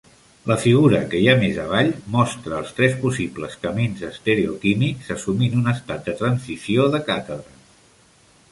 La 0.51 0.55
figura 0.61 1.01
que 1.09 1.19
hi 1.23 1.27
ha 1.33 1.35
més 1.41 1.59
avall 1.63 1.91
mostra 2.15 2.55
els 2.61 2.71
tres 2.79 2.95
possibles 3.03 3.53
camins 3.67 4.01
estereoquímics, 4.09 5.13
assumint 5.19 5.61
un 5.61 5.71
estat 5.75 6.05
de 6.11 6.19
transició 6.23 6.89
de 6.97 7.07
càtedra. 7.11 7.59